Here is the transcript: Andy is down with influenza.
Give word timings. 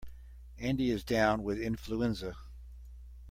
Andy 0.57 0.89
is 0.89 1.03
down 1.03 1.43
with 1.43 1.59
influenza. 1.59 2.35